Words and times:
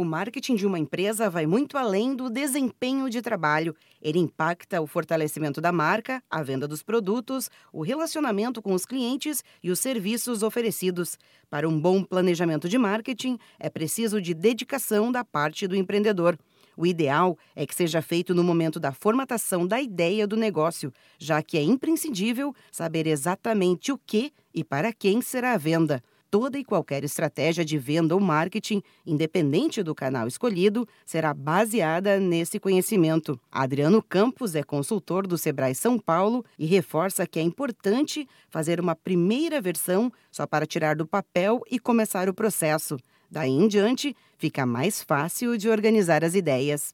O 0.00 0.04
marketing 0.04 0.54
de 0.54 0.64
uma 0.64 0.78
empresa 0.78 1.28
vai 1.28 1.44
muito 1.44 1.76
além 1.76 2.14
do 2.14 2.30
desempenho 2.30 3.10
de 3.10 3.20
trabalho. 3.20 3.74
Ele 4.00 4.20
impacta 4.20 4.80
o 4.80 4.86
fortalecimento 4.86 5.60
da 5.60 5.72
marca, 5.72 6.22
a 6.30 6.40
venda 6.40 6.68
dos 6.68 6.84
produtos, 6.84 7.50
o 7.72 7.82
relacionamento 7.82 8.62
com 8.62 8.72
os 8.74 8.86
clientes 8.86 9.42
e 9.60 9.72
os 9.72 9.80
serviços 9.80 10.44
oferecidos. 10.44 11.18
Para 11.50 11.68
um 11.68 11.80
bom 11.80 12.04
planejamento 12.04 12.68
de 12.68 12.78
marketing, 12.78 13.38
é 13.58 13.68
preciso 13.68 14.22
de 14.22 14.34
dedicação 14.34 15.10
da 15.10 15.24
parte 15.24 15.66
do 15.66 15.74
empreendedor. 15.74 16.38
O 16.76 16.86
ideal 16.86 17.36
é 17.56 17.66
que 17.66 17.74
seja 17.74 18.00
feito 18.00 18.32
no 18.32 18.44
momento 18.44 18.78
da 18.78 18.92
formatação 18.92 19.66
da 19.66 19.80
ideia 19.80 20.28
do 20.28 20.36
negócio, 20.36 20.92
já 21.18 21.42
que 21.42 21.58
é 21.58 21.62
imprescindível 21.64 22.54
saber 22.70 23.08
exatamente 23.08 23.90
o 23.90 23.98
que 23.98 24.32
e 24.54 24.62
para 24.62 24.92
quem 24.92 25.20
será 25.20 25.54
a 25.54 25.58
venda 25.58 26.00
toda 26.30 26.58
e 26.58 26.64
qualquer 26.64 27.04
estratégia 27.04 27.64
de 27.64 27.78
venda 27.78 28.14
ou 28.14 28.20
marketing, 28.20 28.82
independente 29.06 29.82
do 29.82 29.94
canal 29.94 30.26
escolhido, 30.26 30.86
será 31.04 31.32
baseada 31.32 32.20
nesse 32.20 32.58
conhecimento. 32.58 33.40
Adriano 33.50 34.02
Campos 34.02 34.54
é 34.54 34.62
consultor 34.62 35.26
do 35.26 35.38
Sebrae 35.38 35.74
São 35.74 35.98
Paulo 35.98 36.44
e 36.58 36.66
reforça 36.66 37.26
que 37.26 37.38
é 37.38 37.42
importante 37.42 38.28
fazer 38.48 38.80
uma 38.80 38.94
primeira 38.94 39.60
versão 39.60 40.12
só 40.30 40.46
para 40.46 40.66
tirar 40.66 40.96
do 40.96 41.06
papel 41.06 41.60
e 41.70 41.78
começar 41.78 42.28
o 42.28 42.34
processo. 42.34 42.96
Daí 43.30 43.50
em 43.50 43.68
diante, 43.68 44.16
fica 44.36 44.64
mais 44.64 45.02
fácil 45.02 45.58
de 45.58 45.68
organizar 45.68 46.24
as 46.24 46.34
ideias 46.34 46.92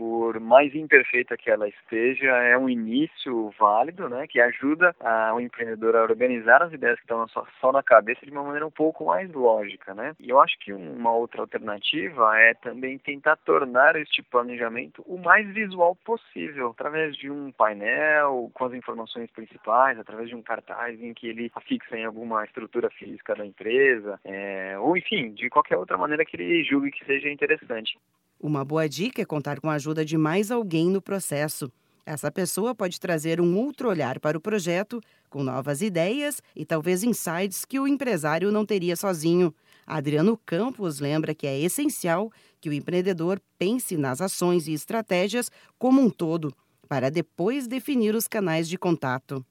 por 0.00 0.40
mais 0.40 0.74
imperfeita 0.74 1.36
que 1.36 1.50
ela 1.50 1.68
esteja, 1.68 2.30
é 2.30 2.56
um 2.56 2.70
início 2.70 3.52
válido, 3.58 4.08
né, 4.08 4.26
que 4.26 4.40
ajuda 4.40 4.96
a, 4.98 5.34
o 5.34 5.40
empreendedor 5.42 5.94
a 5.94 6.02
organizar 6.02 6.62
as 6.62 6.72
ideias 6.72 6.96
que 6.96 7.02
estão 7.02 7.28
só, 7.28 7.46
só 7.60 7.70
na 7.70 7.82
cabeça 7.82 8.24
de 8.24 8.32
uma 8.32 8.42
maneira 8.42 8.66
um 8.66 8.70
pouco 8.70 9.04
mais 9.04 9.30
lógica, 9.30 9.92
né. 9.92 10.16
E 10.18 10.30
eu 10.30 10.40
acho 10.40 10.58
que 10.58 10.72
uma 10.72 11.12
outra 11.12 11.42
alternativa 11.42 12.34
é 12.38 12.54
também 12.54 12.96
tentar 12.96 13.36
tornar 13.36 13.94
este 13.94 14.22
planejamento 14.22 15.04
o 15.06 15.18
mais 15.18 15.46
visual 15.52 15.94
possível, 15.96 16.70
através 16.70 17.14
de 17.14 17.30
um 17.30 17.52
painel 17.52 18.50
com 18.54 18.64
as 18.64 18.72
informações 18.72 19.30
principais, 19.30 19.98
através 19.98 20.30
de 20.30 20.34
um 20.34 20.40
cartaz 20.40 20.98
em 20.98 21.12
que 21.12 21.26
ele 21.26 21.52
afixa 21.54 21.98
em 21.98 22.06
alguma 22.06 22.42
estrutura 22.46 22.88
física 22.88 23.34
da 23.34 23.44
empresa, 23.44 24.18
é, 24.24 24.78
ou 24.78 24.96
enfim, 24.96 25.34
de 25.34 25.50
qualquer 25.50 25.76
outra 25.76 25.98
maneira 25.98 26.24
que 26.24 26.38
ele 26.38 26.64
julgue 26.64 26.90
que 26.90 27.04
seja 27.04 27.28
interessante. 27.28 27.98
Uma 28.42 28.64
boa 28.64 28.88
dica 28.88 29.20
é 29.20 29.24
contar 29.26 29.60
com 29.60 29.68
a 29.68 29.74
ajuda 29.74 30.02
de 30.02 30.16
mais 30.16 30.50
alguém 30.50 30.88
no 30.88 31.02
processo. 31.02 31.70
Essa 32.06 32.32
pessoa 32.32 32.74
pode 32.74 32.98
trazer 32.98 33.38
um 33.38 33.54
outro 33.58 33.86
olhar 33.86 34.18
para 34.18 34.38
o 34.38 34.40
projeto, 34.40 34.98
com 35.28 35.44
novas 35.44 35.82
ideias 35.82 36.40
e 36.56 36.64
talvez 36.64 37.04
insights 37.04 37.66
que 37.66 37.78
o 37.78 37.86
empresário 37.86 38.50
não 38.50 38.64
teria 38.64 38.96
sozinho. 38.96 39.54
Adriano 39.86 40.40
Campos 40.46 41.00
lembra 41.00 41.34
que 41.34 41.46
é 41.46 41.60
essencial 41.60 42.32
que 42.62 42.70
o 42.70 42.72
empreendedor 42.72 43.38
pense 43.58 43.98
nas 43.98 44.22
ações 44.22 44.66
e 44.66 44.72
estratégias 44.72 45.50
como 45.78 46.00
um 46.00 46.08
todo, 46.08 46.50
para 46.88 47.10
depois 47.10 47.68
definir 47.68 48.14
os 48.14 48.26
canais 48.26 48.66
de 48.66 48.78
contato 48.78 49.44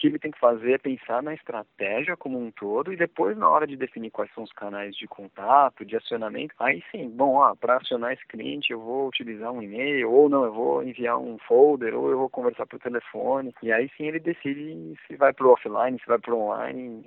que 0.00 0.06
ele 0.06 0.18
tem 0.18 0.30
que 0.30 0.38
fazer 0.38 0.72
é 0.72 0.78
pensar 0.78 1.22
na 1.22 1.34
estratégia 1.34 2.16
como 2.16 2.38
um 2.38 2.50
todo 2.50 2.90
e 2.90 2.96
depois, 2.96 3.36
na 3.36 3.48
hora 3.50 3.66
de 3.66 3.76
definir 3.76 4.10
quais 4.10 4.32
são 4.32 4.42
os 4.42 4.52
canais 4.52 4.96
de 4.96 5.06
contato, 5.06 5.84
de 5.84 5.94
acionamento, 5.94 6.54
aí 6.58 6.82
sim, 6.90 7.10
bom, 7.10 7.38
para 7.56 7.76
acionar 7.76 8.14
esse 8.14 8.26
cliente 8.26 8.72
eu 8.72 8.80
vou 8.80 9.08
utilizar 9.08 9.52
um 9.52 9.62
e-mail, 9.62 10.10
ou 10.10 10.28
não, 10.28 10.44
eu 10.44 10.52
vou 10.52 10.82
enviar 10.82 11.18
um 11.18 11.36
folder, 11.46 11.94
ou 11.94 12.10
eu 12.10 12.16
vou 12.16 12.30
conversar 12.30 12.66
por 12.66 12.80
telefone, 12.80 13.54
e 13.62 13.70
aí 13.70 13.90
sim 13.96 14.04
ele 14.04 14.18
decide 14.18 14.94
se 15.06 15.16
vai 15.16 15.34
para 15.34 15.46
o 15.46 15.50
offline, 15.50 15.98
se 16.00 16.06
vai 16.06 16.18
para 16.18 16.34
o 16.34 16.40
online. 16.40 17.04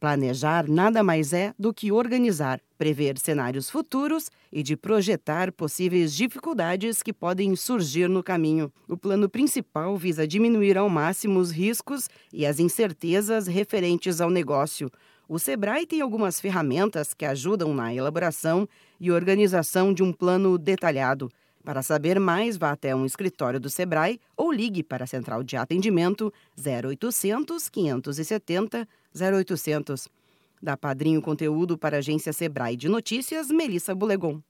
Planejar 0.00 0.66
nada 0.66 1.02
mais 1.02 1.34
é 1.34 1.52
do 1.58 1.74
que 1.74 1.92
organizar, 1.92 2.58
prever 2.78 3.18
cenários 3.18 3.68
futuros 3.68 4.30
e 4.50 4.62
de 4.62 4.74
projetar 4.74 5.52
possíveis 5.52 6.16
dificuldades 6.16 7.02
que 7.02 7.12
podem 7.12 7.54
surgir 7.54 8.08
no 8.08 8.22
caminho. 8.22 8.72
O 8.88 8.96
plano 8.96 9.28
principal 9.28 9.94
visa 9.98 10.26
diminuir 10.26 10.78
ao 10.78 10.88
máximo 10.88 11.38
os 11.38 11.50
riscos 11.50 12.08
e 12.32 12.46
as 12.46 12.58
incertezas 12.58 13.46
referentes 13.46 14.22
ao 14.22 14.30
negócio. 14.30 14.90
O 15.28 15.38
Sebrae 15.38 15.84
tem 15.84 16.00
algumas 16.00 16.40
ferramentas 16.40 17.12
que 17.12 17.26
ajudam 17.26 17.74
na 17.74 17.94
elaboração 17.94 18.66
e 18.98 19.12
organização 19.12 19.92
de 19.92 20.02
um 20.02 20.14
plano 20.14 20.56
detalhado. 20.56 21.30
Para 21.62 21.82
saber 21.82 22.18
mais, 22.18 22.56
vá 22.56 22.70
até 22.70 22.96
um 22.96 23.04
escritório 23.04 23.60
do 23.60 23.68
Sebrae 23.68 24.18
ou 24.34 24.50
ligue 24.50 24.82
para 24.82 25.04
a 25.04 25.06
central 25.06 25.42
de 25.42 25.58
atendimento 25.58 26.32
0800 26.58 27.68
570 27.68 28.88
0800. 29.14 30.08
Da 30.62 30.76
Padrinho 30.76 31.22
Conteúdo 31.22 31.78
para 31.78 31.96
a 31.96 32.00
agência 32.00 32.32
Sebrae 32.32 32.76
de 32.76 32.88
Notícias, 32.88 33.48
Melissa 33.48 33.94
Bulegon. 33.94 34.42